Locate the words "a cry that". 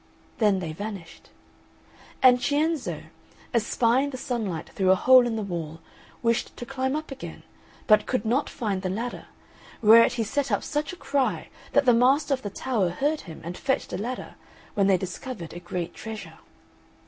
10.91-11.85